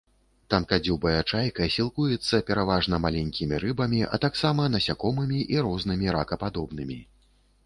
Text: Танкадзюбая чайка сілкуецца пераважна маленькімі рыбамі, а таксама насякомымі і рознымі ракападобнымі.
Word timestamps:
Танкадзюбая 0.51 1.17
чайка 1.31 1.67
сілкуецца 1.75 2.39
пераважна 2.47 3.01
маленькімі 3.05 3.61
рыбамі, 3.65 4.01
а 4.17 4.21
таксама 4.25 4.67
насякомымі 4.77 5.39
і 5.57 5.63
рознымі 5.69 6.07
ракападобнымі. 6.19 6.99